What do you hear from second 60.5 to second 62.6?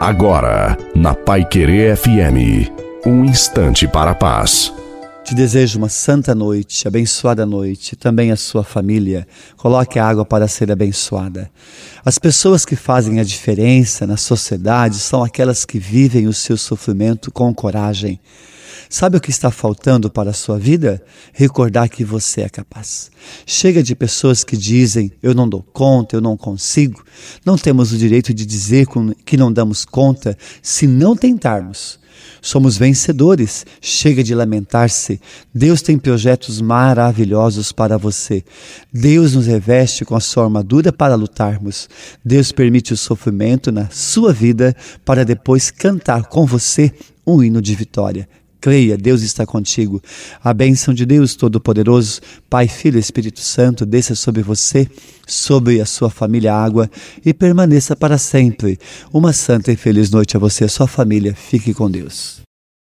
e a sua família. Fique com Deus.